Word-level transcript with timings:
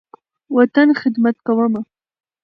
وطن، 0.55 0.87
خدمت 1.01 1.35
کومه 1.47 1.81